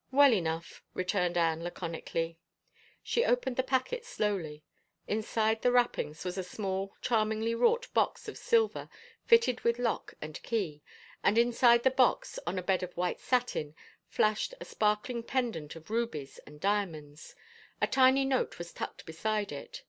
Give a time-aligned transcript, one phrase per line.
[0.12, 2.38] "Well enough," returned Anne laconically.
[3.02, 4.62] She opened the packet slowly.
[5.08, 8.88] Inside the wrappings was a small, charmingly wrought box of silver,
[9.26, 10.84] fitted with lock and key,
[11.24, 13.74] and inside the box, on a bed of white satin,
[14.06, 17.34] flashed a sparkling pendant of rubies and diamonds.
[17.80, 19.82] A tiny note was tucked beside it.